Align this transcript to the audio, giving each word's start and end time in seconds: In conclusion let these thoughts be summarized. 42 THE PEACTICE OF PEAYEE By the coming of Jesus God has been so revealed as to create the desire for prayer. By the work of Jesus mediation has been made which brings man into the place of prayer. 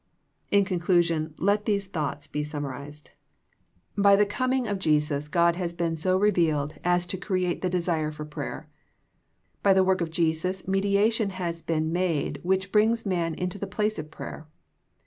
In 0.49 0.65
conclusion 0.65 1.35
let 1.37 1.65
these 1.65 1.85
thoughts 1.85 2.25
be 2.25 2.43
summarized. 2.43 3.09
42 3.09 3.13
THE 3.13 3.13
PEACTICE 3.13 3.91
OF 3.91 4.01
PEAYEE 4.01 4.03
By 4.05 4.15
the 4.15 4.25
coming 4.25 4.67
of 4.67 4.79
Jesus 4.79 5.27
God 5.27 5.55
has 5.57 5.73
been 5.73 5.95
so 5.95 6.17
revealed 6.17 6.73
as 6.83 7.05
to 7.05 7.17
create 7.17 7.61
the 7.61 7.69
desire 7.69 8.09
for 8.11 8.25
prayer. 8.25 8.67
By 9.61 9.73
the 9.75 9.83
work 9.83 10.01
of 10.01 10.09
Jesus 10.09 10.67
mediation 10.67 11.29
has 11.29 11.61
been 11.61 11.91
made 11.91 12.39
which 12.41 12.71
brings 12.71 13.05
man 13.05 13.35
into 13.35 13.59
the 13.59 13.67
place 13.67 13.99
of 13.99 14.09
prayer. 14.09 14.47